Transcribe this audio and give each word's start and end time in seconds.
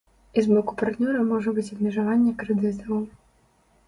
І 0.41 0.43
з 0.45 0.51
боку 0.53 0.71
партнёра 0.79 1.19
можа 1.31 1.53
быць 1.57 1.65
абмежаванне 1.75 2.33
крэдытаў. 2.39 3.05